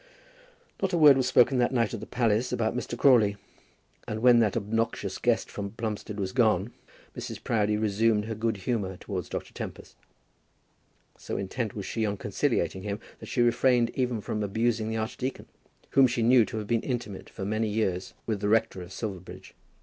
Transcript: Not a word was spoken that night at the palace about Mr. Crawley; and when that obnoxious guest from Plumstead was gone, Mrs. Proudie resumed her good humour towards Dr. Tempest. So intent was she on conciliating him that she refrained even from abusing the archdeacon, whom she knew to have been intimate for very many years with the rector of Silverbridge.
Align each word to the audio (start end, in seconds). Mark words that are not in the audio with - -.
Not 0.81 0.93
a 0.93 0.97
word 0.97 1.15
was 1.15 1.27
spoken 1.27 1.59
that 1.59 1.71
night 1.75 1.93
at 1.93 1.99
the 1.99 2.07
palace 2.07 2.51
about 2.51 2.75
Mr. 2.75 2.97
Crawley; 2.97 3.37
and 4.07 4.23
when 4.23 4.39
that 4.39 4.57
obnoxious 4.57 5.19
guest 5.19 5.51
from 5.51 5.73
Plumstead 5.73 6.19
was 6.19 6.31
gone, 6.31 6.71
Mrs. 7.15 7.43
Proudie 7.43 7.77
resumed 7.77 8.25
her 8.25 8.33
good 8.33 8.57
humour 8.57 8.97
towards 8.97 9.29
Dr. 9.29 9.53
Tempest. 9.53 9.95
So 11.19 11.37
intent 11.37 11.75
was 11.75 11.85
she 11.85 12.03
on 12.03 12.17
conciliating 12.17 12.81
him 12.81 12.99
that 13.19 13.27
she 13.29 13.43
refrained 13.43 13.91
even 13.91 14.21
from 14.21 14.41
abusing 14.41 14.89
the 14.89 14.97
archdeacon, 14.97 15.45
whom 15.91 16.07
she 16.07 16.23
knew 16.23 16.45
to 16.45 16.57
have 16.57 16.65
been 16.65 16.81
intimate 16.81 17.29
for 17.29 17.43
very 17.43 17.49
many 17.49 17.69
years 17.69 18.15
with 18.25 18.41
the 18.41 18.49
rector 18.49 18.81
of 18.81 18.91
Silverbridge. 18.91 19.53